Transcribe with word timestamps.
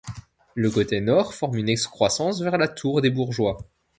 Le 0.55 0.71
côté 0.71 0.99
nord 0.99 1.31
forme 1.35 1.57
une 1.59 1.69
excroissance 1.69 2.41
vers 2.41 2.57
la 2.57 2.67
tour 2.67 3.03
des 3.03 3.11
bourgeois. 3.11 3.59